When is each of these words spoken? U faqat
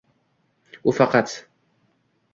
U 0.89 0.95
faqat 1.01 1.37